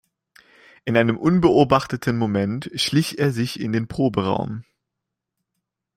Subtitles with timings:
[0.83, 4.63] In einem unbeobachteten Moment schlich er sich in den Proberaum.